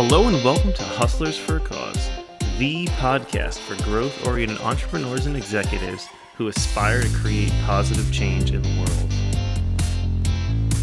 [0.00, 2.08] Hello and welcome to Hustlers for a Cause,
[2.56, 8.62] the podcast for growth oriented entrepreneurs and executives who aspire to create positive change in
[8.62, 9.12] the world.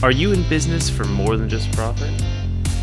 [0.03, 2.11] Are you in business for more than just profit?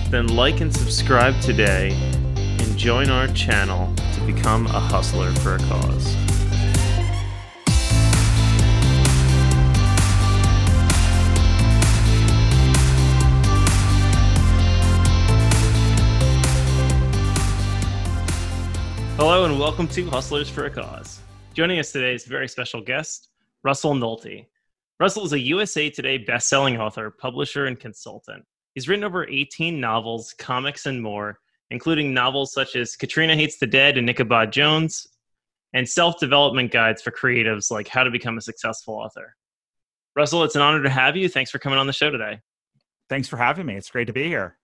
[0.09, 5.59] Then like and subscribe today and join our channel to become a hustler for a
[5.59, 6.17] cause.
[19.25, 21.21] Hello and welcome to Hustlers for a Cause.
[21.55, 23.29] Joining us today is a very special guest,
[23.63, 24.47] Russell Nohelty.
[24.99, 28.45] Russell is a USA Today best-selling author, publisher, and consultant.
[28.75, 31.39] He's written over 18 novels, comics, and more,
[31.71, 35.07] including novels such as Katrina Hates the Dead and Ichabod Jones,
[35.73, 39.37] and self-development guides for creatives like how to become a successful author.
[40.17, 41.29] Russell, it's an honor to have you.
[41.29, 42.41] Thanks for coming on the show today.
[43.09, 43.77] Thanks for having me.
[43.77, 44.59] It's great to be here.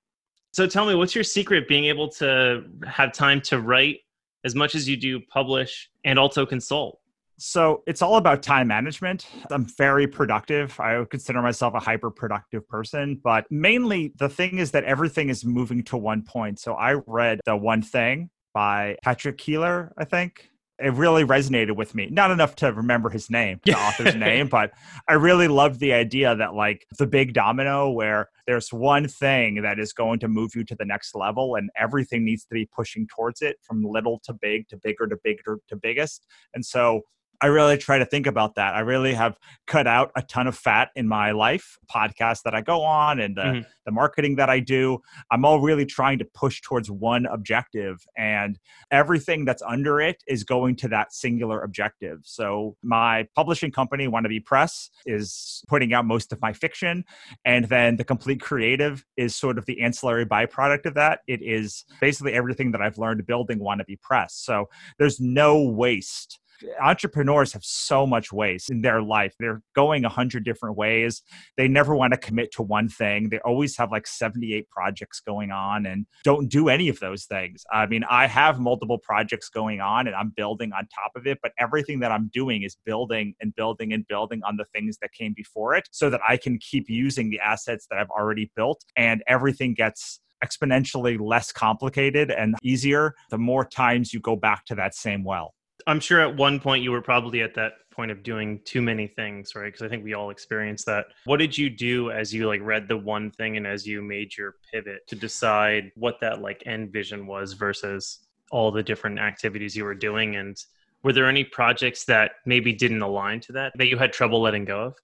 [0.52, 4.00] So tell me, what's your secret being able to have time to write
[4.44, 7.00] as much as you do publish and also consult?
[7.40, 9.26] So it's all about time management.
[9.50, 10.78] I'm very productive.
[10.80, 15.28] I would consider myself a hyper productive person, but mainly the thing is that everything
[15.28, 16.58] is moving to one point.
[16.58, 21.94] So I read The One Thing by Patrick Keeler, I think it really resonated with
[21.94, 22.08] me.
[22.10, 24.72] Not enough to remember his name, the author's name, but
[25.08, 29.78] I really loved the idea that like the big domino where there's one thing that
[29.78, 33.06] is going to move you to the next level and everything needs to be pushing
[33.08, 36.26] towards it from little to big to bigger to bigger to biggest.
[36.54, 37.02] And so
[37.40, 38.74] I really try to think about that.
[38.74, 42.62] I really have cut out a ton of fat in my life, podcasts that I
[42.62, 43.60] go on and the, mm-hmm.
[43.86, 44.98] the marketing that I do.
[45.30, 48.58] I'm all really trying to push towards one objective, and
[48.90, 52.20] everything that's under it is going to that singular objective.
[52.24, 57.04] So, my publishing company, Wannabe Press, is putting out most of my fiction,
[57.44, 61.20] and then the complete creative is sort of the ancillary byproduct of that.
[61.28, 64.34] It is basically everything that I've learned building Wannabe Press.
[64.34, 64.68] So,
[64.98, 66.40] there's no waste
[66.80, 69.34] entrepreneurs have so much waste in their life.
[69.38, 71.22] They're going a hundred different ways.
[71.56, 73.28] They never want to commit to one thing.
[73.28, 77.64] They always have like 78 projects going on and don't do any of those things.
[77.72, 81.38] I mean, I have multiple projects going on and I'm building on top of it,
[81.42, 85.12] but everything that I'm doing is building and building and building on the things that
[85.12, 88.84] came before it so that I can keep using the assets that I've already built
[88.96, 94.74] and everything gets exponentially less complicated and easier the more times you go back to
[94.76, 95.54] that same well.
[95.86, 99.06] I'm sure at one point you were probably at that point of doing too many
[99.08, 99.66] things, right?
[99.66, 101.06] Because I think we all experience that.
[101.24, 104.36] What did you do as you like read the one thing and as you made
[104.36, 109.76] your pivot to decide what that like end vision was versus all the different activities
[109.76, 110.56] you were doing and
[111.02, 114.64] were there any projects that maybe didn't align to that that you had trouble letting
[114.64, 114.94] go of?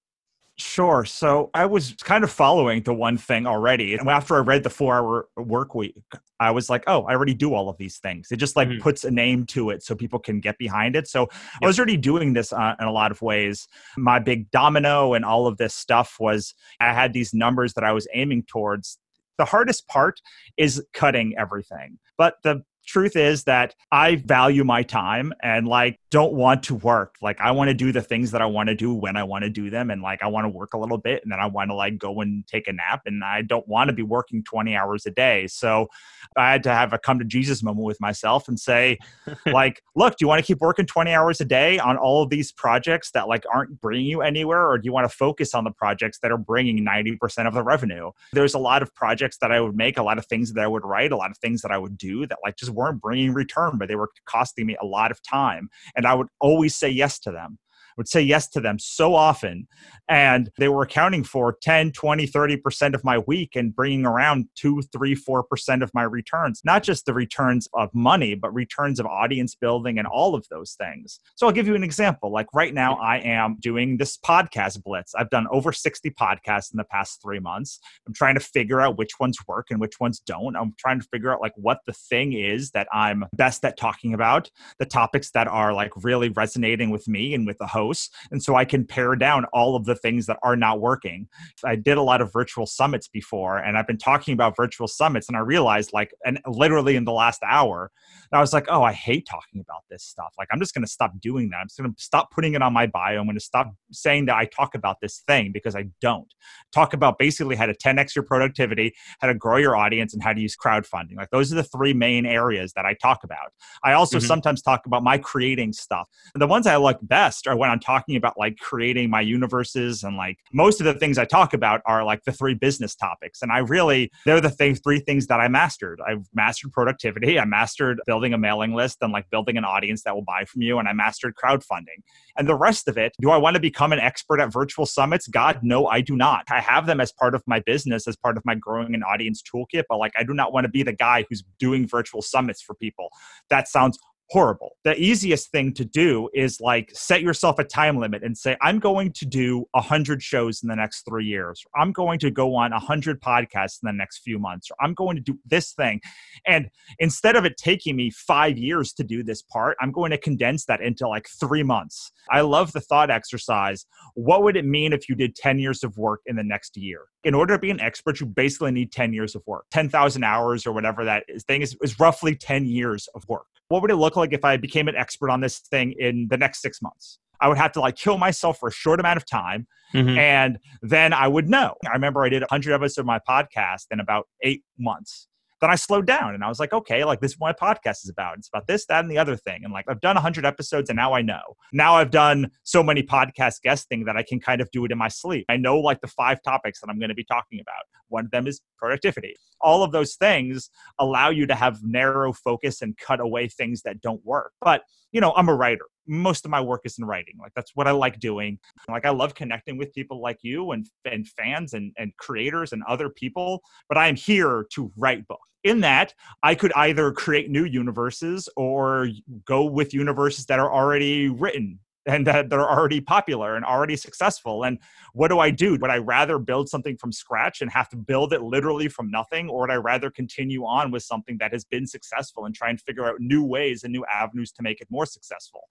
[0.56, 1.04] Sure.
[1.04, 3.94] So I was kind of following the one thing already.
[3.94, 5.96] And after I read the four hour work week,
[6.38, 8.28] I was like, oh, I already do all of these things.
[8.30, 8.80] It just like mm-hmm.
[8.80, 11.08] puts a name to it so people can get behind it.
[11.08, 11.32] So yep.
[11.64, 13.66] I was already doing this uh, in a lot of ways.
[13.96, 17.90] My big domino and all of this stuff was I had these numbers that I
[17.90, 18.98] was aiming towards.
[19.38, 20.20] The hardest part
[20.56, 21.98] is cutting everything.
[22.16, 27.16] But the truth is that I value my time and like don't want to work.
[27.20, 29.42] Like I want to do the things that I want to do when I want
[29.42, 31.46] to do them and like I want to work a little bit and then I
[31.46, 34.44] want to like go and take a nap and I don't want to be working
[34.44, 35.48] 20 hours a day.
[35.48, 35.88] So
[36.36, 38.98] I had to have a come to Jesus moment with myself and say
[39.46, 42.30] like, look, do you want to keep working 20 hours a day on all of
[42.30, 45.64] these projects that like aren't bringing you anywhere or do you want to focus on
[45.64, 48.12] the projects that are bringing 90% of the revenue?
[48.32, 50.68] There's a lot of projects that I would make, a lot of things that I
[50.68, 53.34] would write, a lot of things that I would do that like just weren't bringing
[53.34, 55.68] return, but they were costing me a lot of time.
[55.96, 57.58] And I would always say yes to them
[57.96, 59.66] would say yes to them so often.
[60.08, 64.82] And they were accounting for 10 20 30% of my week and bringing around 2
[64.82, 66.60] 3 4% of my returns.
[66.64, 70.72] Not just the returns of money but returns of audience building and all of those
[70.74, 71.20] things.
[71.36, 72.30] So i'll give you an example.
[72.30, 75.14] Like right now i am doing this podcast blitz.
[75.14, 77.80] I've done over 60 podcasts in the past three months.
[78.06, 80.56] I'm trying to figure out which ones work and which ones don't.
[80.56, 84.14] I'm trying to figure out like what the thing is that i'm best at talking
[84.14, 87.83] about the topics that are like really resonating with me and with the host
[88.30, 91.28] and so I can pare down all of the things that are not working.
[91.64, 95.28] I did a lot of virtual summits before, and I've been talking about virtual summits,
[95.28, 97.90] and I realized, like, and literally in the last hour,
[98.32, 100.34] I was like, oh, I hate talking about this stuff.
[100.38, 101.58] Like, I'm just going to stop doing that.
[101.58, 103.20] I'm just going to stop putting it on my bio.
[103.20, 106.26] I'm going to stop saying that I talk about this thing because I don't.
[106.72, 110.32] Talk about basically how to 10x your productivity, how to grow your audience, and how
[110.32, 111.16] to use crowdfunding.
[111.16, 113.52] Like, those are the three main areas that I talk about.
[113.84, 114.26] I also mm-hmm.
[114.26, 116.08] sometimes talk about my creating stuff.
[116.34, 120.02] And the ones I like best are when around talking about like creating my universes
[120.04, 123.42] and like most of the things I talk about are like the three business topics.
[123.42, 126.00] And I really, they're the thing, three things that I mastered.
[126.06, 130.14] I've mastered productivity, I mastered building a mailing list and like building an audience that
[130.14, 132.02] will buy from you, and I mastered crowdfunding.
[132.36, 135.26] And the rest of it, do I want to become an expert at virtual summits?
[135.26, 136.44] God, no, I do not.
[136.50, 139.42] I have them as part of my business, as part of my growing an audience
[139.42, 142.62] toolkit, but like I do not want to be the guy who's doing virtual summits
[142.62, 143.08] for people.
[143.50, 143.98] That sounds
[144.30, 144.76] horrible.
[144.84, 148.78] The easiest thing to do is like set yourself a time limit and say, I'm
[148.78, 151.62] going to do 100 shows in the next three years.
[151.76, 154.70] I'm going to go on 100 podcasts in the next few months.
[154.70, 156.00] Or I'm going to do this thing.
[156.46, 156.68] And
[156.98, 160.64] instead of it taking me five years to do this part, I'm going to condense
[160.66, 162.10] that into like three months.
[162.30, 163.86] I love the thought exercise.
[164.14, 167.02] What would it mean if you did 10 years of work in the next year?
[167.24, 169.66] In order to be an expert, you basically need 10 years of work.
[169.70, 173.82] 10,000 hours or whatever that is, thing is, is roughly 10 years of work what
[173.82, 176.60] would it look like if I became an expert on this thing in the next
[176.62, 177.18] six months?
[177.40, 179.66] I would have to like kill myself for a short amount of time.
[179.92, 180.18] Mm-hmm.
[180.18, 181.74] And then I would know.
[181.86, 185.28] I remember I did 100 episodes of my podcast in about eight months
[185.64, 188.04] then I slowed down and I was like, okay, like this is what my podcast
[188.04, 188.36] is about.
[188.36, 189.64] It's about this, that, and the other thing.
[189.64, 191.40] And like I've done 100 episodes and now I know.
[191.72, 194.98] Now I've done so many podcast guesting that I can kind of do it in
[194.98, 195.46] my sleep.
[195.48, 197.84] I know like the five topics that I'm going to be talking about.
[198.08, 199.36] One of them is productivity.
[199.60, 200.68] All of those things
[200.98, 204.52] allow you to have narrow focus and cut away things that don't work.
[204.60, 204.82] But,
[205.12, 207.34] you know, I'm a writer most of my work is in writing.
[207.40, 208.58] Like that's what I like doing.
[208.88, 212.82] Like I love connecting with people like you and and fans and and creators and
[212.84, 217.50] other people, but I am here to write books in that i could either create
[217.50, 219.08] new universes or
[219.46, 224.64] go with universes that are already written and that, are already popular and already successful
[224.64, 224.78] and
[225.14, 228.32] what do i do would i rather build something from scratch and have to build
[228.32, 231.86] it literally from nothing or would i rather continue on with something that has been
[231.86, 235.06] successful and try and figure out new ways and new avenues to make it more
[235.06, 235.62] successful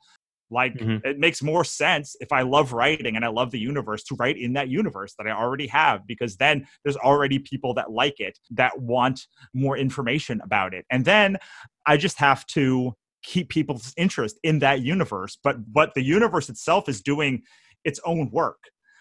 [0.53, 1.05] like mm-hmm.
[1.05, 4.38] it makes more sense if I love writing and I love the universe to write
[4.38, 8.38] in that universe that I already have because then there's already people that like it
[8.51, 10.85] that want more information about it.
[10.89, 11.38] And then
[11.85, 15.38] I just have to keep people's interest in that universe.
[15.44, 17.41] But what the universe itself is doing
[17.83, 18.59] its own work.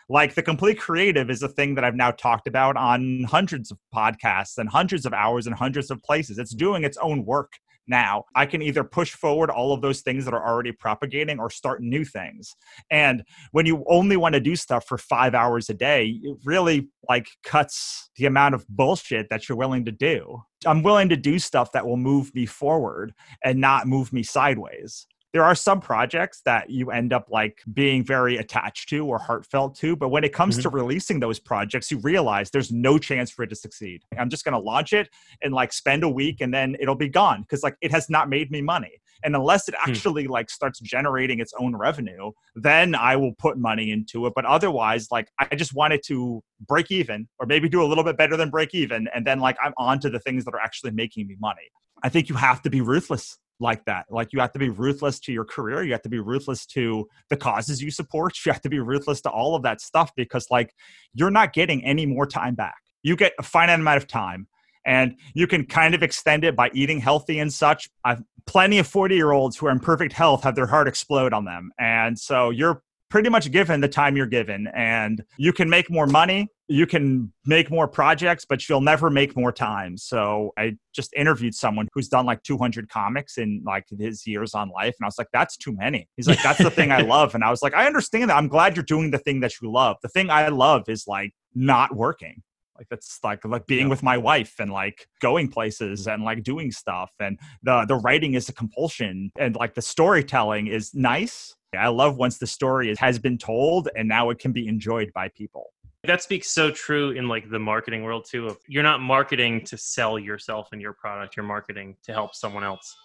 [0.09, 3.79] Like the complete creative is a thing that I've now talked about on hundreds of
[3.95, 6.39] podcasts and hundreds of hours and hundreds of places.
[6.39, 7.53] It's doing its own work
[7.87, 8.25] now.
[8.35, 11.83] I can either push forward all of those things that are already propagating or start
[11.83, 12.55] new things.
[12.91, 16.89] And when you only want to do stuff for five hours a day, it really
[17.09, 20.43] like cuts the amount of bullshit that you're willing to do.
[20.65, 23.15] I'm willing to do stuff that will move me forward
[23.45, 28.05] and not move me sideways there are some projects that you end up like being
[28.05, 30.63] very attached to or heartfelt to but when it comes mm-hmm.
[30.63, 34.03] to releasing those projects you realize there's no chance for it to succeed.
[34.19, 35.09] I'm just going to launch it
[35.43, 38.29] and like spend a week and then it'll be gone because like it has not
[38.29, 39.01] made me money.
[39.25, 39.91] And unless it hmm.
[39.91, 44.33] actually like starts generating its own revenue then i will put money into it.
[44.35, 48.17] But otherwise like i just wanted to break even or maybe do a little bit
[48.17, 50.93] better than break even and then like i'm on to the things that are actually
[50.93, 51.71] making me money.
[52.03, 54.07] I think you have to be ruthless like that.
[54.11, 55.83] Like you have to be ruthless to your career.
[55.83, 58.35] You have to be ruthless to the causes you support.
[58.45, 60.75] You have to be ruthless to all of that stuff because like
[61.15, 62.75] you're not getting any more time back.
[63.03, 64.49] You get a finite amount of time
[64.85, 67.89] and you can kind of extend it by eating healthy and such.
[68.05, 71.33] I've plenty of 40 year olds who are in perfect health have their heart explode
[71.33, 71.71] on them.
[71.79, 76.07] And so you're pretty much given the time you're given and you can make more
[76.07, 79.97] money you can make more projects but you'll never make more time.
[79.97, 84.71] So i just interviewed someone who's done like 200 comics in like his years on
[84.71, 86.09] life and i was like that's too many.
[86.17, 87.35] He's like that's the thing i love.
[87.35, 88.37] And i was like i understand that.
[88.37, 89.97] I'm glad you're doing the thing that you love.
[90.03, 92.43] The thing i love is like not working.
[92.79, 93.91] Like that's like like being yeah.
[93.91, 97.13] with my wife and like going places and like doing stuff.
[97.21, 101.55] And the the writing is a compulsion and like the storytelling is nice.
[101.79, 105.29] I love once the story has been told and now it can be enjoyed by
[105.29, 105.71] people.
[106.05, 108.47] That speaks so true in like the marketing world too.
[108.49, 112.65] Of you're not marketing to sell yourself and your product, you're marketing to help someone
[112.65, 112.97] else.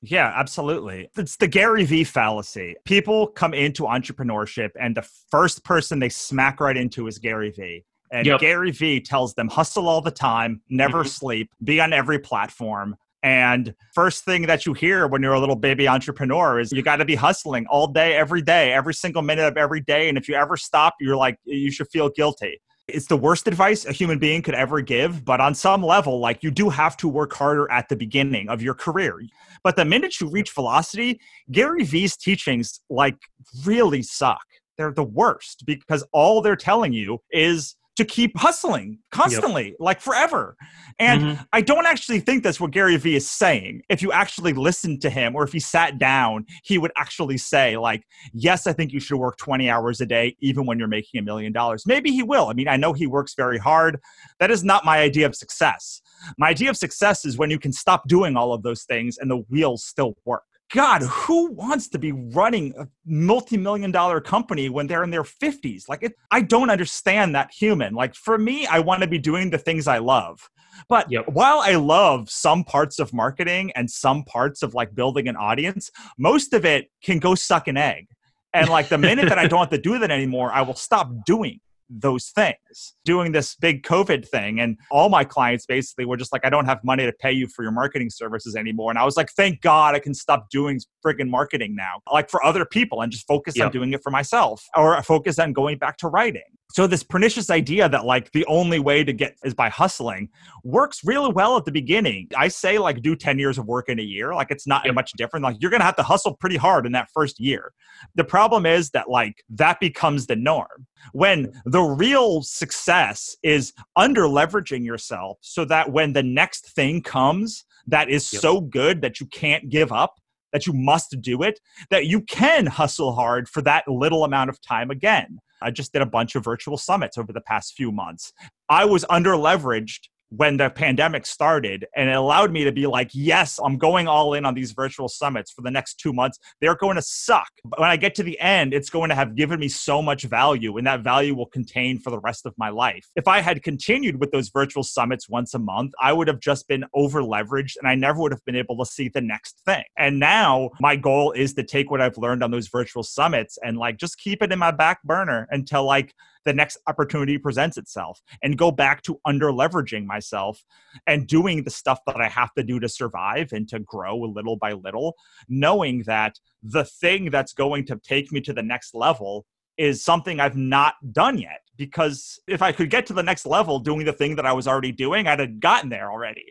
[0.00, 1.10] Yeah, absolutely.
[1.16, 2.76] It's the Gary Vee fallacy.
[2.84, 7.84] People come into entrepreneurship and the first person they smack right into is Gary Vee.
[8.12, 8.40] And yep.
[8.40, 11.08] Gary Vee tells them hustle all the time, never mm-hmm.
[11.08, 15.56] sleep, be on every platform, and first thing that you hear when you're a little
[15.56, 19.46] baby entrepreneur is you got to be hustling all day, every day, every single minute
[19.46, 20.08] of every day.
[20.08, 22.60] And if you ever stop, you're like, you should feel guilty.
[22.86, 25.24] It's the worst advice a human being could ever give.
[25.24, 28.62] But on some level, like you do have to work harder at the beginning of
[28.62, 29.20] your career.
[29.64, 31.20] But the minute you reach velocity,
[31.50, 33.16] Gary Vee's teachings like
[33.64, 34.44] really suck.
[34.76, 39.76] They're the worst because all they're telling you is to keep hustling constantly, yep.
[39.80, 40.56] like forever.
[41.00, 41.42] And mm-hmm.
[41.52, 43.82] I don't actually think that's what Gary Vee is saying.
[43.88, 47.76] If you actually listened to him or if he sat down, he would actually say,
[47.76, 51.18] like, yes, I think you should work 20 hours a day, even when you're making
[51.18, 51.86] a million dollars.
[51.86, 52.46] Maybe he will.
[52.46, 53.98] I mean, I know he works very hard.
[54.38, 56.00] That is not my idea of success.
[56.38, 59.28] My idea of success is when you can stop doing all of those things and
[59.28, 60.44] the wheels still work.
[60.72, 65.88] God, who wants to be running a multi-million dollar company when they're in their 50s?
[65.88, 67.94] Like it, I don't understand that human.
[67.94, 70.48] Like for me, I want to be doing the things I love.
[70.88, 71.26] But yep.
[71.28, 75.90] while I love some parts of marketing and some parts of like building an audience,
[76.18, 78.08] most of it can go suck an egg.
[78.52, 81.10] And like the minute that I don't have to do that anymore, I will stop
[81.24, 84.60] doing those things doing this big covid thing.
[84.60, 87.48] And all my clients basically were just like i don't have money to pay you
[87.48, 88.90] for your marketing services anymore.
[88.90, 92.44] And i was like thank god i can stop doing friggin marketing now like for
[92.44, 93.66] other people and just focus yep.
[93.66, 97.48] on doing it for myself or focus on going back to writing so this pernicious
[97.48, 100.28] idea that like the only way to get is by hustling
[100.64, 102.28] works really well at the beginning.
[102.36, 104.34] I say like do 10 years of work in a year.
[104.34, 104.94] Like it's not yep.
[104.94, 105.44] much different.
[105.44, 107.72] Like you're going to have to hustle pretty hard in that first year.
[108.16, 110.86] The problem is that like that becomes the norm.
[111.12, 117.64] When the real success is under leveraging yourself so that when the next thing comes
[117.86, 118.42] that is yep.
[118.42, 120.16] so good that you can't give up,
[120.52, 124.60] that you must do it, that you can hustle hard for that little amount of
[124.60, 125.38] time again.
[125.60, 128.32] I just did a bunch of virtual summits over the past few months.
[128.68, 133.10] I was under leveraged when the pandemic started and it allowed me to be like
[133.14, 136.38] yes i'm going all in on these virtual summits for the next two months.
[136.60, 137.48] They're going to suck.
[137.64, 140.24] But when i get to the end it's going to have given me so much
[140.24, 143.06] value and that value will contain for the rest of my life.
[143.16, 146.68] If i had continued with those virtual summits once a month i would have just
[146.68, 149.84] been over leveraged and i never would have been able to see the next thing.
[149.96, 153.78] And now my goal is to take what i've learned on those virtual summits and
[153.78, 156.14] like just keep it in my back burner until like
[156.48, 160.64] the next opportunity presents itself and go back to under leveraging myself
[161.06, 164.56] and doing the stuff that I have to do to survive and to grow little
[164.56, 165.14] by little,
[165.46, 169.44] knowing that the thing that's going to take me to the next level
[169.76, 171.60] is something I've not done yet.
[171.76, 174.66] Because if I could get to the next level doing the thing that I was
[174.66, 176.46] already doing, I'd have gotten there already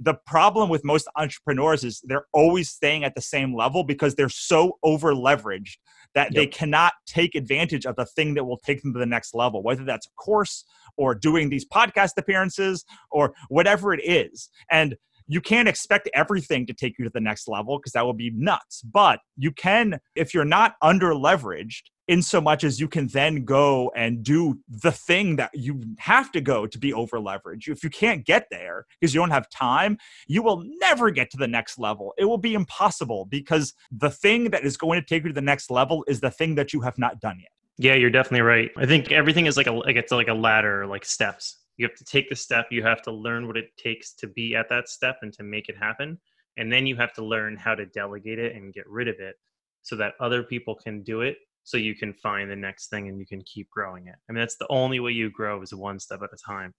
[0.00, 4.28] the problem with most entrepreneurs is they're always staying at the same level because they're
[4.28, 5.76] so over leveraged
[6.14, 6.34] that yep.
[6.34, 9.62] they cannot take advantage of the thing that will take them to the next level,
[9.62, 10.64] whether that's a course
[10.96, 14.48] or doing these podcast appearances or whatever it is.
[14.70, 18.12] And you can't expect everything to take you to the next level because that will
[18.12, 18.82] be nuts.
[18.82, 23.44] But you can, if you're not under leveraged, in so much as you can then
[23.44, 27.68] go and do the thing that you have to go to be over leveraged.
[27.68, 31.36] If you can't get there because you don't have time, you will never get to
[31.36, 32.14] the next level.
[32.18, 35.40] It will be impossible because the thing that is going to take you to the
[35.40, 37.50] next level is the thing that you have not done yet.
[37.76, 38.70] Yeah, you're definitely right.
[38.76, 41.96] I think everything is like a like it's like a ladder, like steps you have
[41.96, 44.88] to take the step you have to learn what it takes to be at that
[44.88, 46.18] step and to make it happen
[46.56, 49.36] and then you have to learn how to delegate it and get rid of it
[49.82, 53.18] so that other people can do it so you can find the next thing and
[53.18, 55.98] you can keep growing it i mean that's the only way you grow is one
[55.98, 56.72] step at a time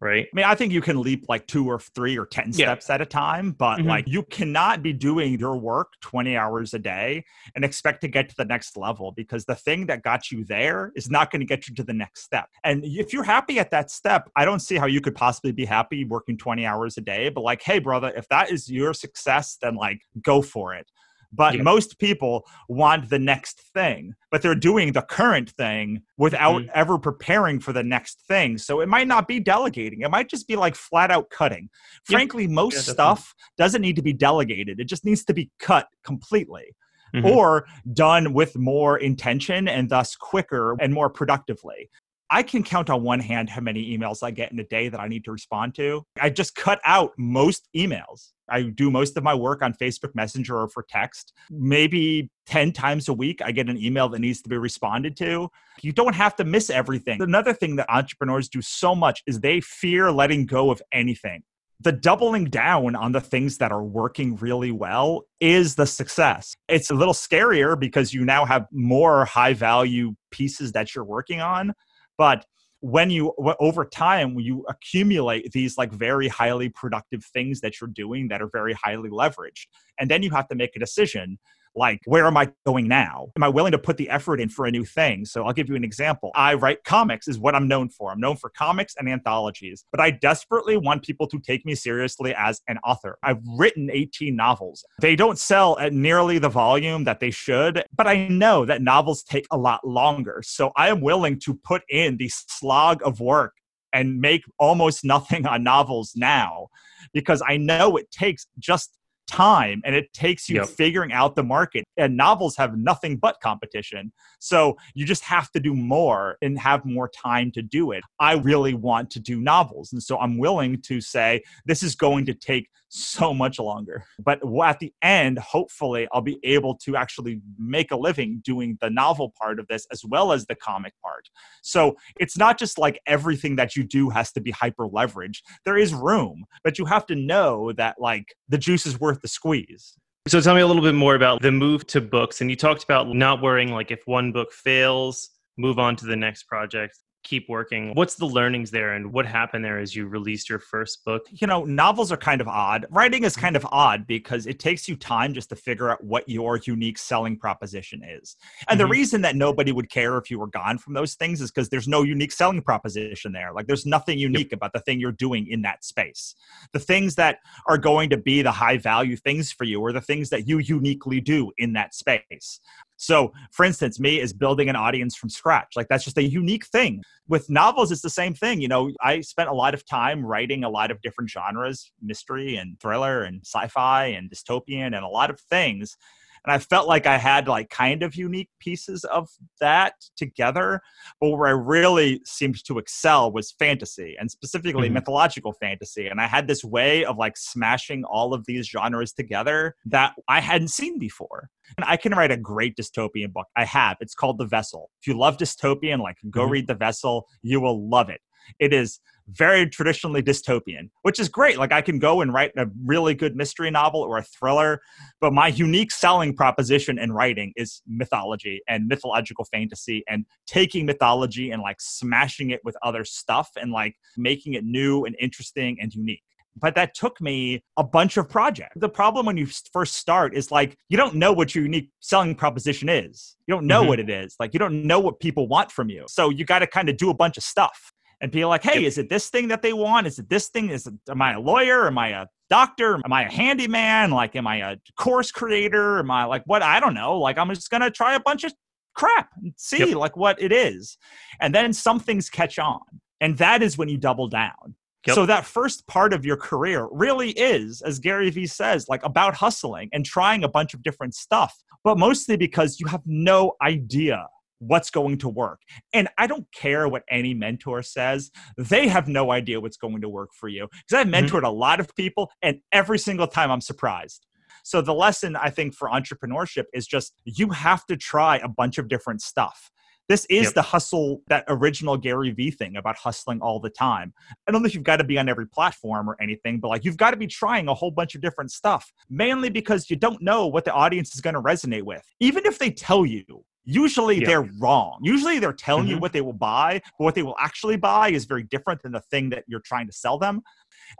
[0.00, 0.26] right?
[0.26, 2.66] I mean, I think you can leap like two or three or 10 yeah.
[2.66, 3.88] steps at a time, but mm-hmm.
[3.88, 7.24] like you cannot be doing your work 20 hours a day
[7.54, 10.92] and expect to get to the next level because the thing that got you there
[10.94, 12.48] is not going to get you to the next step.
[12.64, 15.64] And if you're happy at that step, I don't see how you could possibly be
[15.64, 19.56] happy working 20 hours a day, but like, hey, brother, if that is your success,
[19.62, 20.90] then like go for it.
[21.34, 26.70] But most people want the next thing, but they're doing the current thing without mm-hmm.
[26.74, 28.58] ever preparing for the next thing.
[28.58, 30.02] So it might not be delegating.
[30.02, 31.68] It might just be like flat out cutting.
[32.04, 34.80] Frankly, most yeah, stuff doesn't need to be delegated.
[34.80, 36.74] It just needs to be cut completely.
[37.14, 37.26] Mm-hmm.
[37.26, 41.88] Or done with more intention and thus quicker and more productively.
[42.30, 45.00] I can count on one hand how many emails I get in a day that
[45.00, 46.04] I need to respond to.
[46.20, 48.32] I just cut out most emails.
[48.48, 51.32] I do most of my work on Facebook Messenger or for text.
[51.50, 55.48] Maybe 10 times a week, I get an email that needs to be responded to.
[55.82, 57.22] You don't have to miss everything.
[57.22, 61.42] Another thing that entrepreneurs do so much is they fear letting go of anything.
[61.80, 66.54] The doubling down on the things that are working really well is the success.
[66.68, 71.40] It's a little scarier because you now have more high value pieces that you're working
[71.40, 71.74] on
[72.18, 72.44] but
[72.80, 78.28] when you over time you accumulate these like very highly productive things that you're doing
[78.28, 79.66] that are very highly leveraged
[79.98, 81.38] and then you have to make a decision
[81.74, 83.28] like where am I going now?
[83.36, 85.24] Am I willing to put the effort in for a new thing?
[85.24, 86.30] So I'll give you an example.
[86.34, 88.12] I write comics is what I'm known for.
[88.12, 92.34] I'm known for comics and anthologies, but I desperately want people to take me seriously
[92.36, 93.18] as an author.
[93.22, 94.84] I've written 18 novels.
[95.00, 99.22] They don't sell at nearly the volume that they should, but I know that novels
[99.22, 100.42] take a lot longer.
[100.44, 103.54] So I am willing to put in the slog of work
[103.92, 106.68] and make almost nothing on novels now
[107.12, 110.66] because I know it takes just time and it takes you yep.
[110.66, 115.60] figuring out the market and novels have nothing but competition so you just have to
[115.60, 119.92] do more and have more time to do it i really want to do novels
[119.92, 124.04] and so i'm willing to say this is going to take so much longer.
[124.20, 128.88] But at the end, hopefully, I'll be able to actually make a living doing the
[128.88, 131.28] novel part of this as well as the comic part.
[131.62, 135.38] So it's not just like everything that you do has to be hyper leveraged.
[135.64, 139.28] There is room, but you have to know that like the juice is worth the
[139.28, 139.94] squeeze.
[140.26, 142.40] So tell me a little bit more about the move to books.
[142.40, 146.16] And you talked about not worrying like if one book fails, move on to the
[146.16, 147.92] next project keep working.
[147.94, 151.26] What's the learnings there and what happened there as you released your first book?
[151.30, 152.86] You know, novels are kind of odd.
[152.90, 156.28] Writing is kind of odd because it takes you time just to figure out what
[156.28, 158.36] your unique selling proposition is.
[158.68, 158.86] And mm-hmm.
[158.86, 161.68] the reason that nobody would care if you were gone from those things is because
[161.68, 163.52] there's no unique selling proposition there.
[163.52, 164.58] Like there's nothing unique yep.
[164.58, 166.34] about the thing you're doing in that space.
[166.72, 170.00] The things that are going to be the high value things for you are the
[170.00, 172.60] things that you uniquely do in that space.
[172.96, 175.72] So, for instance, me is building an audience from scratch.
[175.76, 177.02] Like that's just a unique thing.
[177.28, 178.60] With novels, it's the same thing.
[178.60, 182.56] You know, I spent a lot of time writing a lot of different genres, mystery
[182.56, 185.96] and thriller and sci-fi and dystopian and a lot of things
[186.44, 189.28] and I felt like I had like kind of unique pieces of
[189.60, 190.80] that together.
[191.20, 194.94] But where I really seemed to excel was fantasy and specifically mm-hmm.
[194.94, 196.06] mythological fantasy.
[196.06, 200.40] And I had this way of like smashing all of these genres together that I
[200.40, 201.48] hadn't seen before.
[201.78, 203.46] And I can write a great dystopian book.
[203.56, 203.96] I have.
[204.00, 204.90] It's called The Vessel.
[205.00, 206.50] If you love dystopian, like go mm-hmm.
[206.50, 207.26] read The Vessel.
[207.42, 208.20] You will love it.
[208.58, 211.58] It is very traditionally dystopian, which is great.
[211.58, 214.80] Like I can go and write a really good mystery novel or a thriller,
[215.20, 221.50] but my unique selling proposition in writing is mythology and mythological fantasy and taking mythology
[221.50, 225.94] and like smashing it with other stuff and like making it new and interesting and
[225.94, 226.22] unique
[226.56, 228.74] but that took me a bunch of projects.
[228.76, 232.34] The problem when you first start is like you don't know what your unique selling
[232.34, 233.36] proposition is.
[233.46, 233.88] You don't know mm-hmm.
[233.88, 234.36] what it is.
[234.38, 236.04] Like you don't know what people want from you.
[236.08, 238.84] So you got to kind of do a bunch of stuff and be like, hey,
[238.84, 240.06] is it this thing that they want?
[240.06, 240.70] Is it this thing?
[240.70, 241.86] Is it, am I a lawyer?
[241.86, 242.94] Am I a doctor?
[243.04, 244.10] Am I a handyman?
[244.10, 245.98] Like, am I a course creator?
[245.98, 246.62] Am I like what?
[246.62, 247.18] I don't know.
[247.18, 248.52] Like, I'm just gonna try a bunch of
[248.94, 249.96] crap and see yep.
[249.96, 250.96] like what it is,
[251.40, 252.80] and then some things catch on,
[253.20, 254.74] and that is when you double down.
[255.06, 255.14] Yep.
[255.14, 259.34] So that first part of your career really is, as Gary Vee says, like about
[259.34, 264.26] hustling and trying a bunch of different stuff, but mostly because you have no idea
[264.58, 265.60] what's going to work.
[265.92, 270.08] And I don't care what any mentor says, they have no idea what's going to
[270.08, 270.68] work for you.
[270.70, 271.26] Because I've mm-hmm.
[271.26, 271.46] mentored mm-hmm.
[271.46, 274.26] a lot of people, and every single time I'm surprised.
[274.62, 278.78] So the lesson I think for entrepreneurship is just you have to try a bunch
[278.78, 279.70] of different stuff.
[280.08, 280.54] This is yep.
[280.54, 284.12] the hustle, that original Gary Vee thing about hustling all the time.
[284.46, 286.84] I don't know if you've got to be on every platform or anything, but like
[286.84, 290.20] you've got to be trying a whole bunch of different stuff, mainly because you don't
[290.22, 292.02] know what the audience is going to resonate with.
[292.20, 293.24] Even if they tell you
[293.64, 294.26] usually yeah.
[294.26, 294.98] they're wrong.
[295.02, 295.92] Usually they're telling mm-hmm.
[295.92, 298.92] you what they will buy, but what they will actually buy is very different than
[298.92, 300.42] the thing that you're trying to sell them.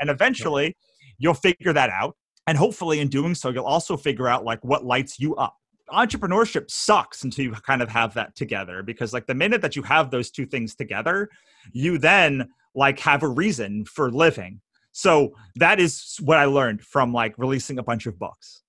[0.01, 0.73] And eventually yeah.
[1.19, 2.17] you'll figure that out.
[2.47, 5.57] And hopefully in doing so, you'll also figure out like what lights you up.
[5.91, 9.83] Entrepreneurship sucks until you kind of have that together because like the minute that you
[9.83, 11.29] have those two things together,
[11.73, 14.61] you then like have a reason for living.
[14.93, 18.64] So that is what I learned from like releasing a bunch of books.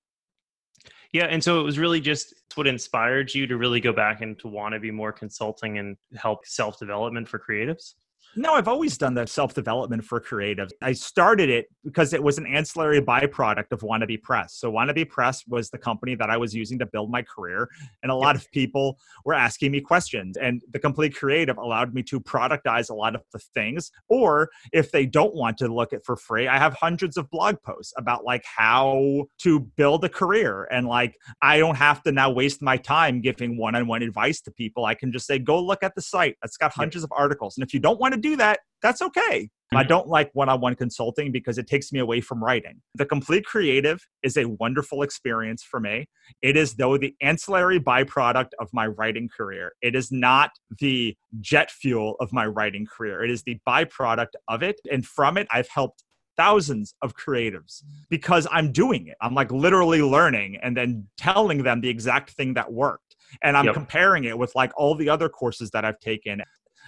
[1.15, 4.37] Yeah, and so it was really just what inspired you to really go back and
[4.39, 7.93] to want to be more consulting and help self development for creatives.
[8.37, 10.71] No, I've always done the self development for creatives.
[10.81, 14.55] I started it because it was an ancillary byproduct of Wannabe Press.
[14.55, 17.69] So, Wannabe Press was the company that I was using to build my career.
[18.03, 20.35] And a lot of people were asking me questions.
[20.35, 23.89] And the Complete Creative allowed me to productize a lot of the things.
[24.09, 27.55] Or if they don't want to look at for free, I have hundreds of blog
[27.63, 30.67] posts about like how to build a career.
[30.71, 34.41] And like, I don't have to now waste my time giving one on one advice
[34.41, 34.83] to people.
[34.83, 36.35] I can just say, go look at the site.
[36.43, 37.55] It's got hundreds of articles.
[37.55, 39.49] And if you don't want to do that, that's okay.
[39.71, 39.89] I mm-hmm.
[39.89, 42.81] don't like one on one consulting because it takes me away from writing.
[42.93, 46.05] The complete creative is a wonderful experience for me.
[46.41, 49.73] It is, though, the ancillary byproduct of my writing career.
[49.81, 53.23] It is not the jet fuel of my writing career.
[53.23, 54.79] It is the byproduct of it.
[54.91, 56.03] And from it, I've helped
[56.37, 59.15] thousands of creatives because I'm doing it.
[59.21, 63.15] I'm like literally learning and then telling them the exact thing that worked.
[63.41, 63.73] And I'm yep.
[63.73, 66.41] comparing it with like all the other courses that I've taken.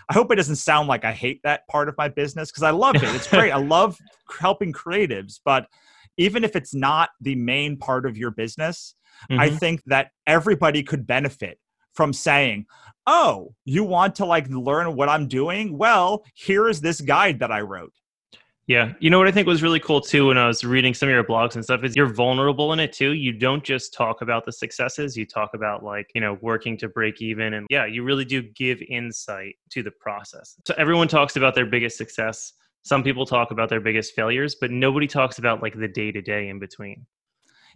[0.10, 2.72] I hope it doesn't sound like I hate that part of my business because I
[2.72, 3.04] love it.
[3.04, 3.52] It's great.
[3.52, 3.98] I love
[4.39, 5.67] helping creatives, but
[6.17, 8.96] even if it's not the main part of your business,
[9.30, 9.39] mm-hmm.
[9.39, 11.60] I think that everybody could benefit
[11.93, 12.65] from saying,
[13.06, 15.78] "Oh, you want to like learn what I'm doing?
[15.78, 17.93] Well, here is this guide that I wrote."
[18.67, 18.93] Yeah.
[18.99, 21.13] You know what I think was really cool too when I was reading some of
[21.13, 23.13] your blogs and stuff is you're vulnerable in it too.
[23.13, 26.89] You don't just talk about the successes, you talk about like, you know, working to
[26.89, 27.53] break even.
[27.53, 30.56] And yeah, you really do give insight to the process.
[30.67, 32.53] So everyone talks about their biggest success.
[32.84, 36.21] Some people talk about their biggest failures, but nobody talks about like the day to
[36.21, 37.06] day in between.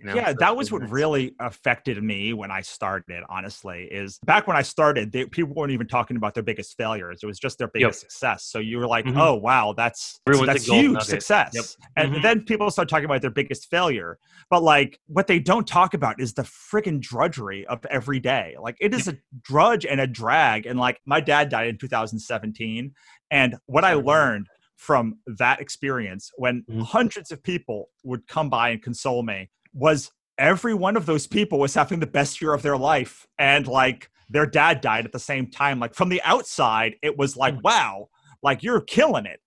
[0.02, 3.24] You know, yeah, that was what really affected me when I started.
[3.30, 7.20] Honestly, is back when I started, they, people weren't even talking about their biggest failures.
[7.22, 8.12] It was just their biggest yep.
[8.12, 8.46] success.
[8.46, 9.20] So you were like, mm-hmm.
[9.20, 11.08] "Oh, wow, that's that's huge nugget.
[11.08, 11.66] success." Yep.
[11.98, 12.22] And mm-hmm.
[12.24, 14.18] then people start talking about their biggest failure.
[14.50, 18.56] But like, what they don't talk about is the freaking drudgery of every day.
[18.60, 20.66] Like, it is a drudge and a drag.
[20.66, 22.92] And like, my dad died in 2017,
[23.30, 24.48] and what I learned
[24.82, 26.82] from that experience when mm-hmm.
[26.82, 31.60] hundreds of people would come by and console me was every one of those people
[31.60, 35.20] was having the best year of their life and like their dad died at the
[35.20, 37.64] same time like from the outside it was like mm.
[37.64, 38.10] wow
[38.42, 39.40] like you're killing it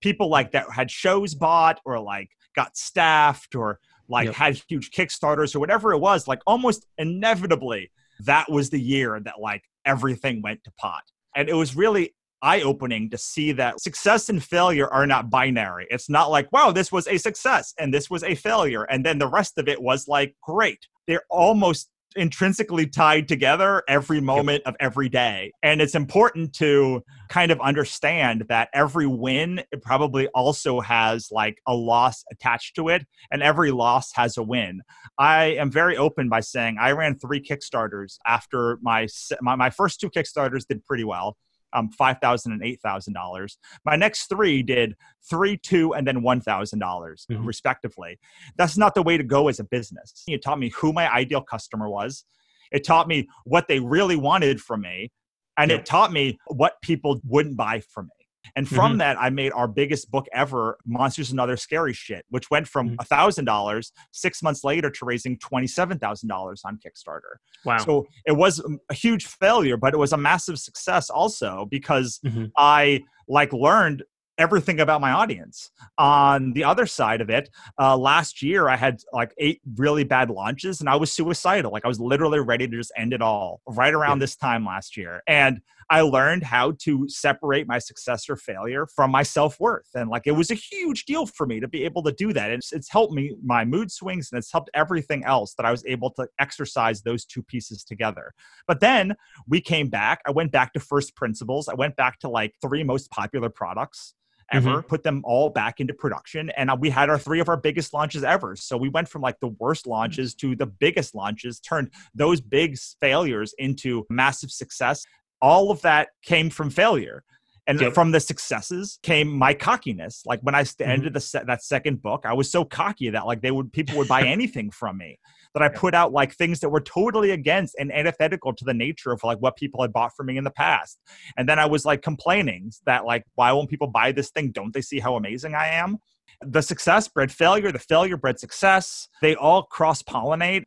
[0.00, 4.34] people like that had shows bought or like got staffed or like yep.
[4.34, 7.90] had huge kickstarters or whatever it was like almost inevitably
[8.20, 11.02] that was the year that like everything went to pot
[11.36, 15.86] and it was really eye opening to see that success and failure are not binary.
[15.90, 18.84] It's not like, wow, this was a success and this was a failure.
[18.84, 20.86] And then the rest of it was like, great.
[21.06, 25.52] They're almost intrinsically tied together every moment of every day.
[25.62, 31.58] And it's important to kind of understand that every win it probably also has like
[31.68, 34.82] a loss attached to it and every loss has a win.
[35.18, 39.06] I am very open by saying I ran 3 Kickstarters after my
[39.40, 41.36] my, my first two Kickstarters did pretty well
[41.72, 43.58] um, five thousand and eight thousand dollars.
[43.84, 44.94] My next three did
[45.28, 47.44] three, two, and then one thousand dollars mm-hmm.
[47.44, 48.18] respectively.
[48.56, 50.24] That's not the way to go as a business.
[50.26, 52.24] It taught me who my ideal customer was.
[52.72, 55.10] It taught me what they really wanted from me,
[55.56, 55.80] and yep.
[55.80, 58.19] it taught me what people wouldn't buy from me.
[58.56, 58.98] And from mm-hmm.
[58.98, 62.90] that, I made our biggest book ever, Monsters and Other Scary Shit, which went from
[62.90, 62.96] mm-hmm.
[63.00, 67.38] a thousand dollars six months later to raising twenty-seven thousand dollars on Kickstarter.
[67.64, 67.78] Wow!
[67.78, 72.46] So it was a huge failure, but it was a massive success also because mm-hmm.
[72.56, 74.02] I like learned
[74.40, 75.70] everything about my audience.
[75.98, 80.30] On the other side of it, uh, last year I had like eight really bad
[80.30, 81.70] launches and I was suicidal.
[81.70, 84.22] Like I was literally ready to just end it all right around yeah.
[84.22, 85.22] this time last year.
[85.26, 89.88] And I learned how to separate my success or failure from my self worth.
[89.94, 92.52] And like it was a huge deal for me to be able to do that.
[92.52, 95.84] It's, it's helped me my mood swings and it's helped everything else that I was
[95.86, 98.32] able to exercise those two pieces together.
[98.68, 99.16] But then
[99.48, 100.20] we came back.
[100.24, 101.68] I went back to first principles.
[101.68, 104.14] I went back to like three most popular products
[104.52, 104.88] ever, mm-hmm.
[104.88, 106.50] put them all back into production.
[106.50, 108.56] And uh, we had our three of our biggest launches ever.
[108.56, 112.76] So we went from like the worst launches to the biggest launches, turned those big
[113.00, 115.04] failures into massive success.
[115.40, 117.24] All of that came from failure.
[117.66, 117.94] And yep.
[117.94, 120.22] from the successes came my cockiness.
[120.26, 120.90] Like when I mm-hmm.
[120.90, 123.96] ended the se- that second book, I was so cocky that like they would people
[123.98, 125.18] would buy anything from me
[125.54, 129.12] that I put out like things that were totally against and antithetical to the nature
[129.12, 130.98] of like what people had bought from me in the past.
[131.36, 134.52] And then I was like complaining that like, why won't people buy this thing?
[134.52, 135.98] Don't they see how amazing I am?
[136.42, 139.08] The success bred failure, the failure bred success.
[139.20, 140.64] They all cross pollinate.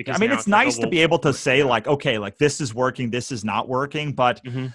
[0.00, 2.38] Because I mean, it's, it's nice like to be able to say like, okay, like
[2.38, 4.42] this is working, this is not working, but.
[4.44, 4.68] Mm-hmm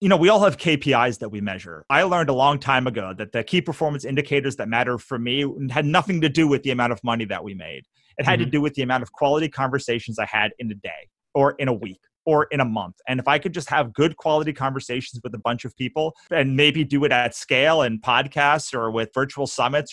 [0.00, 1.84] you know, we all have KPIs that we measure.
[1.90, 5.44] I learned a long time ago that the key performance indicators that matter for me
[5.70, 7.82] had nothing to do with the amount of money that we made.
[8.16, 8.44] It had mm-hmm.
[8.44, 11.66] to do with the amount of quality conversations I had in a day or in
[11.66, 12.94] a week or in a month.
[13.08, 16.56] And if I could just have good quality conversations with a bunch of people and
[16.56, 19.92] maybe do it at scale and podcasts or with virtual summits,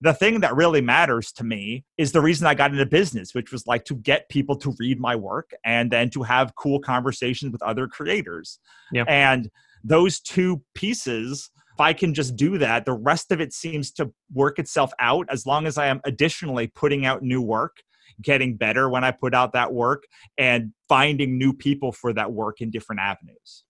[0.00, 3.52] the thing that really matters to me is the reason I got into business, which
[3.52, 7.52] was like to get people to read my work and then to have cool conversations
[7.52, 8.58] with other creators.
[8.92, 9.04] Yeah.
[9.08, 9.50] And
[9.84, 14.12] those two pieces if I can just do that, the rest of it seems to
[14.34, 17.78] work itself out as long as I am additionally putting out new work,
[18.20, 20.04] getting better when I put out that work,
[20.36, 23.64] and finding new people for that work in different avenues.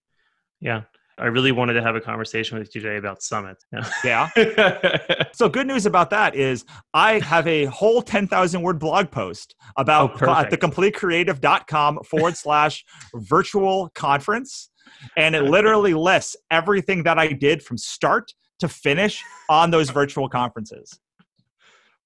[0.58, 0.82] Yeah.
[1.20, 3.58] I really wanted to have a conversation with you today about Summit.
[4.02, 4.30] Yeah.
[4.36, 5.24] yeah.
[5.32, 10.22] so good news about that is I have a whole 10,000 word blog post about
[10.22, 14.70] oh, at thecompletecreative.com forward slash virtual conference
[15.16, 20.28] and it literally lists everything that I did from start to finish on those virtual
[20.28, 20.98] conferences.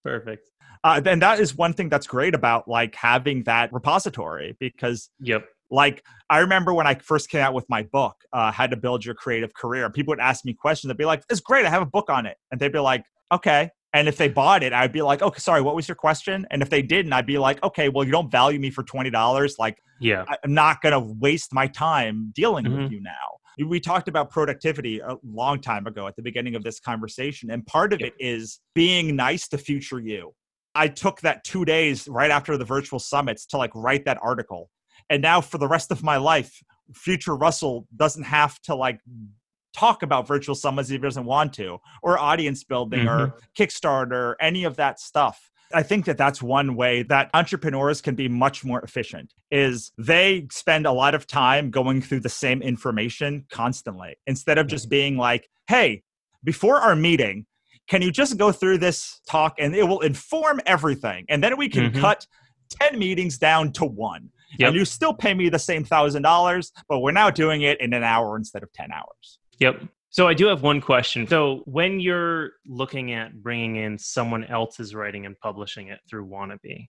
[0.02, 0.50] Perfect.
[0.82, 5.46] Uh, and that is one thing that's great about like having that repository because yep
[5.74, 9.04] like i remember when i first came out with my book uh, how to build
[9.04, 10.88] your creative career people would ask me questions.
[10.88, 12.36] They'd be like it's great i have a book on it.
[12.50, 13.70] And they'd be like okay.
[13.92, 16.46] And if they bought it i'd be like okay sorry what was your question?
[16.50, 19.52] And if they didn't i'd be like okay well you don't value me for $20
[19.58, 20.24] like yeah.
[20.28, 22.82] I'm not going to waste my time dealing mm-hmm.
[22.82, 23.64] with you now.
[23.64, 27.64] We talked about productivity a long time ago at the beginning of this conversation and
[27.64, 30.34] part of it is being nice to future you.
[30.74, 34.70] I took that two days right after the virtual summits to like write that article.
[35.10, 36.62] And now for the rest of my life,
[36.94, 39.00] future Russell doesn't have to like
[39.74, 43.32] talk about virtual summits if he doesn't want to, or audience building, mm-hmm.
[43.32, 45.50] or Kickstarter, any of that stuff.
[45.72, 50.46] I think that that's one way that entrepreneurs can be much more efficient is they
[50.52, 55.16] spend a lot of time going through the same information constantly instead of just being
[55.16, 56.02] like, "Hey,
[56.44, 57.46] before our meeting,
[57.88, 61.24] can you just go through this talk and it will inform everything?
[61.28, 62.00] And then we can mm-hmm.
[62.00, 62.26] cut
[62.80, 64.30] 10 meetings down to one.
[64.58, 64.68] Yep.
[64.68, 68.02] And you still pay me the same $1,000, but we're now doing it in an
[68.02, 69.38] hour instead of 10 hours.
[69.58, 69.82] Yep.
[70.10, 71.26] So I do have one question.
[71.26, 76.88] So when you're looking at bringing in someone else's writing and publishing it through Wannabe,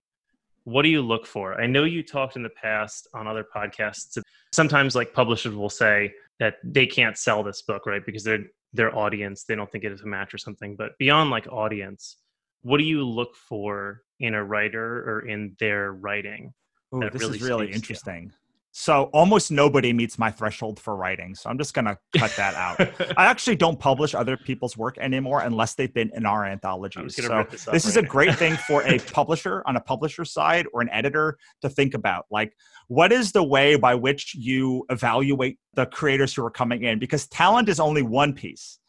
[0.64, 1.60] what do you look for?
[1.60, 4.18] I know you talked in the past on other podcasts.
[4.54, 8.06] Sometimes like publishers will say that they can't sell this book, right?
[8.06, 11.30] Because they're their audience they don't think it is a match or something but beyond
[11.30, 12.18] like audience
[12.62, 16.54] what do you look for in a writer or in their writing
[16.96, 18.32] Ooh, this really is really interesting
[18.78, 21.34] so almost nobody meets my threshold for writing.
[21.34, 22.78] So I'm just going to cut that out.
[23.18, 27.16] I actually don't publish other people's work anymore unless they've been in our anthologies.
[27.16, 30.82] So this, this is a great thing for a publisher on a publisher side or
[30.82, 32.26] an editor to think about.
[32.30, 32.52] Like,
[32.90, 37.00] what is the way by which you evaluate the creators who are coming in?
[37.00, 38.80] Because talent is only one piece.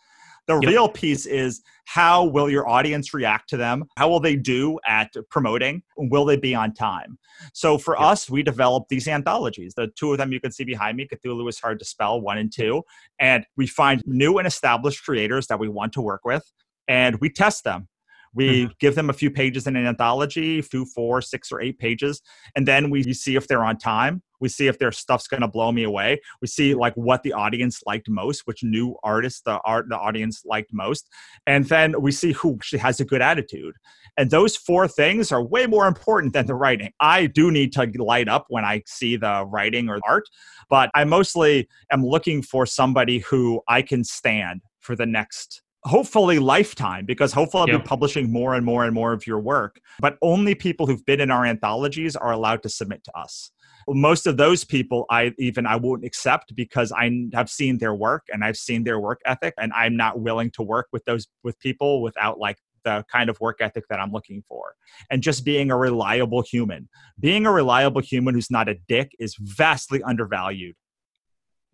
[0.46, 0.70] The yep.
[0.70, 3.84] real piece is how will your audience react to them?
[3.96, 5.82] How will they do at promoting?
[5.96, 7.18] Will they be on time?
[7.52, 8.06] So for yep.
[8.06, 9.74] us, we developed these anthologies.
[9.74, 12.38] The two of them you can see behind me, Cthulhu is hard to spell, one
[12.38, 12.82] and two.
[13.18, 16.44] And we find new and established creators that we want to work with
[16.88, 17.88] and we test them.
[18.36, 18.72] We mm-hmm.
[18.78, 22.20] give them a few pages in an anthology, few four, six, or eight pages,
[22.54, 24.22] and then we see if they're on time.
[24.38, 26.20] We see if their stuff's going to blow me away.
[26.42, 30.42] We see like what the audience liked most, which new artists the art the audience
[30.44, 31.08] liked most,
[31.46, 33.74] and then we see who actually has a good attitude.
[34.18, 36.92] And those four things are way more important than the writing.
[37.00, 40.24] I do need to light up when I see the writing or art,
[40.68, 46.38] but I mostly am looking for somebody who I can stand for the next hopefully
[46.38, 47.84] lifetime because hopefully I'll yep.
[47.84, 49.80] be publishing more and more and more of your work.
[50.00, 53.52] But only people who've been in our anthologies are allowed to submit to us.
[53.88, 58.24] Most of those people I even I won't accept because I have seen their work
[58.32, 61.58] and I've seen their work ethic and I'm not willing to work with those with
[61.60, 64.74] people without like the kind of work ethic that I'm looking for.
[65.08, 66.88] And just being a reliable human.
[67.18, 70.74] Being a reliable human who's not a dick is vastly undervalued.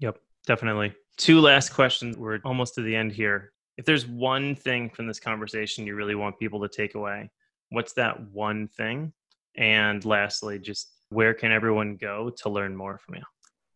[0.00, 0.94] Yep, definitely.
[1.16, 2.16] Two last questions.
[2.18, 6.14] We're almost to the end here if there's one thing from this conversation you really
[6.14, 7.30] want people to take away,
[7.70, 9.12] what's that one thing?
[9.56, 13.22] And lastly, just where can everyone go to learn more from you?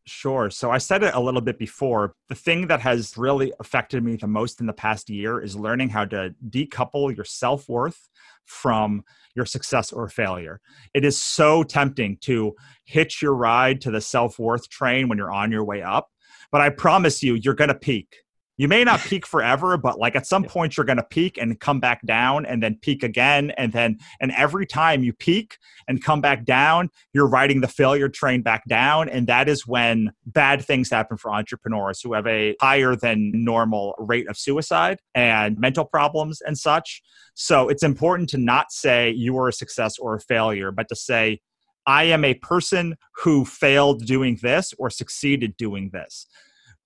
[0.09, 0.51] Sure.
[0.51, 2.15] So I said it a little bit before.
[2.29, 5.89] The thing that has really affected me the most in the past year is learning
[5.89, 8.09] how to decouple your self worth
[8.45, 9.03] from
[9.35, 10.61] your success or failure.
[10.95, 12.55] It is so tempting to
[12.85, 16.09] hitch your ride to the self worth train when you're on your way up.
[16.53, 18.15] But I promise you, you're going to peak
[18.57, 21.59] you may not peak forever but like at some point you're going to peak and
[21.61, 26.03] come back down and then peak again and then and every time you peak and
[26.03, 30.65] come back down you're riding the failure train back down and that is when bad
[30.65, 35.85] things happen for entrepreneurs who have a higher than normal rate of suicide and mental
[35.85, 37.03] problems and such.
[37.35, 40.97] So it's important to not say you are a success or a failure but to
[40.97, 41.41] say
[41.87, 46.27] I am a person who failed doing this or succeeded doing this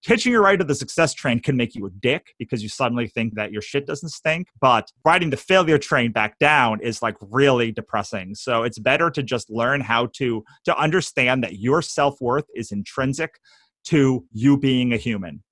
[0.02, 3.06] hitching your ride to the success train can make you a dick because you suddenly
[3.06, 4.48] think that your shit doesn't stink.
[4.60, 8.34] But riding the failure train back down is like really depressing.
[8.34, 12.72] So it's better to just learn how to to understand that your self worth is
[12.72, 13.40] intrinsic
[13.84, 15.42] to you being a human.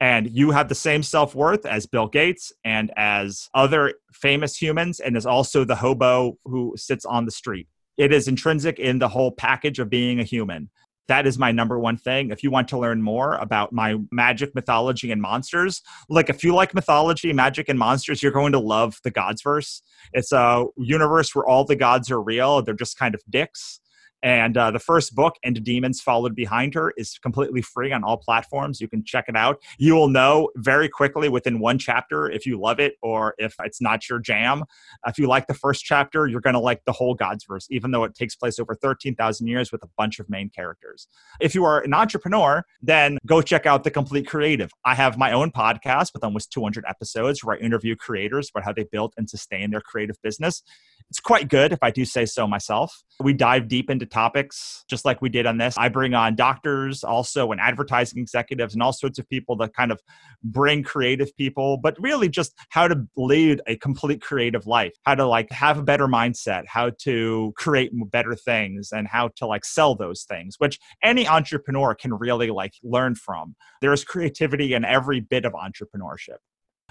[0.00, 5.00] And you have the same self worth as Bill Gates and as other famous humans,
[5.00, 7.66] and as also the hobo who sits on the street.
[7.96, 10.70] It is intrinsic in the whole package of being a human
[11.08, 12.30] that is my number one thing.
[12.30, 16.54] If you want to learn more about my magic, mythology, and monsters, like if you
[16.54, 19.82] like mythology, magic, and monsters, you're going to love the Godsverse.
[20.12, 22.62] It's a universe where all the gods are real.
[22.62, 23.80] They're just kind of dicks.
[24.22, 28.16] And uh, the first book, And Demons Followed Behind Her, is completely free on all
[28.16, 28.80] platforms.
[28.80, 29.62] You can check it out.
[29.78, 33.80] You will know very quickly within one chapter if you love it or if it's
[33.80, 34.64] not your jam.
[35.06, 38.04] If you like the first chapter, you're going to like the whole Godsverse, even though
[38.04, 41.06] it takes place over 13,000 years with a bunch of main characters.
[41.40, 44.70] If you are an entrepreneur, then go check out The Complete Creative.
[44.84, 48.72] I have my own podcast with almost 200 episodes where I interview creators about how
[48.72, 50.62] they built and sustain their creative business.
[51.10, 53.02] It's quite good, if I do say so myself.
[53.20, 55.76] We dive deep into topics just like we did on this.
[55.78, 59.92] I bring on doctors, also, and advertising executives, and all sorts of people that kind
[59.92, 60.00] of
[60.42, 65.26] bring creative people, but really just how to lead a complete creative life, how to
[65.26, 69.94] like have a better mindset, how to create better things, and how to like sell
[69.94, 73.54] those things, which any entrepreneur can really like learn from.
[73.80, 76.38] There's creativity in every bit of entrepreneurship.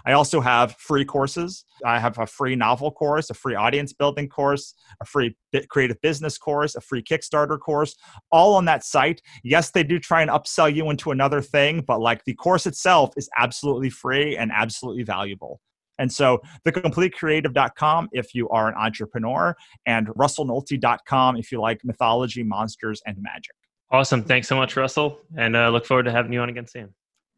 [0.08, 1.66] I also have free courses.
[1.86, 5.36] I have a free novel course, a free audience building course, a free
[5.68, 7.94] creative business course, a free Kickstarter course,
[8.32, 9.22] all on that site.
[9.44, 13.12] Yes, they do try and upsell you into another thing, but like the course itself
[13.18, 15.60] is absolutely free and absolutely valuable.
[16.00, 23.02] And so thecompletecreative.com if you are an entrepreneur and russellnohelty.com if you like mythology, monsters,
[23.06, 23.56] and magic.
[23.92, 24.24] Awesome.
[24.24, 25.20] Thanks so much, Russell.
[25.36, 26.94] And uh, look forward to having you on again soon.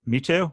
[0.05, 0.51] Me too.